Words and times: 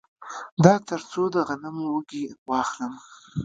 دا 0.63 0.75
تر 0.87 1.01
څو 1.11 1.23
د 1.33 1.35
غنمو 1.47 1.85
وږي 1.93 2.23
واخلم 2.49 2.93